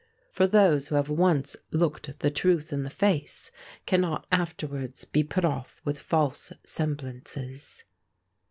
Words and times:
For 0.31 0.47
those 0.47 0.87
who 0.87 0.95
have 0.95 1.09
once 1.11 1.55
looked 1.69 2.17
the 2.21 2.31
truth 2.31 2.73
in 2.73 2.81
the 2.81 2.89
face 2.89 3.51
cannot 3.85 4.25
afterwards 4.31 5.05
be 5.05 5.23
put 5.23 5.45
off 5.45 5.79
with 5.85 5.99
false 5.99 6.51
semblances." 6.65 7.83